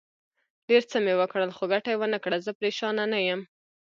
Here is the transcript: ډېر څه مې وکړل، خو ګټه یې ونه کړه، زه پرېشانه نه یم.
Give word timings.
ډېر 0.67 0.83
څه 0.91 0.97
مې 1.05 1.13
وکړل، 1.21 1.49
خو 1.57 1.63
ګټه 1.73 1.89
یې 1.91 1.97
ونه 1.99 2.19
کړه، 2.23 2.37
زه 2.45 2.51
پرېشانه 2.59 3.03
نه 3.13 3.19
یم. 3.27 3.41